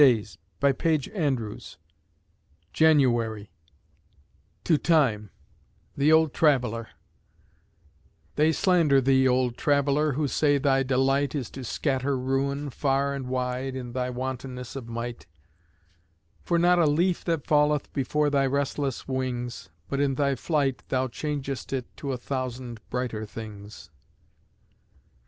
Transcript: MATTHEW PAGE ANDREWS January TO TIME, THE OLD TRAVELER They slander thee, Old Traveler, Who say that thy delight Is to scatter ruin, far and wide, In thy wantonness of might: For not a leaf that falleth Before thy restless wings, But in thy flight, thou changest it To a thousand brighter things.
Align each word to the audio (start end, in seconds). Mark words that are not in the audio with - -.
MATTHEW 0.01 0.37
PAGE 0.79 1.09
ANDREWS 1.09 1.77
January 2.73 3.51
TO 4.63 4.79
TIME, 4.79 5.29
THE 5.95 6.11
OLD 6.11 6.33
TRAVELER 6.33 6.89
They 8.35 8.51
slander 8.51 8.99
thee, 8.99 9.27
Old 9.27 9.57
Traveler, 9.57 10.13
Who 10.13 10.27
say 10.27 10.53
that 10.57 10.63
thy 10.67 10.81
delight 10.81 11.35
Is 11.35 11.51
to 11.51 11.63
scatter 11.63 12.17
ruin, 12.17 12.71
far 12.71 13.13
and 13.13 13.27
wide, 13.27 13.75
In 13.75 13.91
thy 13.93 14.09
wantonness 14.09 14.75
of 14.75 14.89
might: 14.89 15.27
For 16.41 16.57
not 16.57 16.79
a 16.79 16.87
leaf 16.87 17.23
that 17.25 17.45
falleth 17.45 17.93
Before 17.93 18.31
thy 18.31 18.47
restless 18.47 19.07
wings, 19.07 19.69
But 19.87 19.99
in 19.99 20.15
thy 20.15 20.33
flight, 20.33 20.81
thou 20.89 21.09
changest 21.09 21.71
it 21.73 21.95
To 21.97 22.11
a 22.11 22.17
thousand 22.17 22.79
brighter 22.89 23.23
things. 23.27 23.91